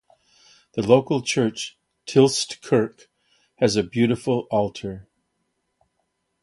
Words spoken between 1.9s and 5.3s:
Tilst Kirke, has a beautiful altar.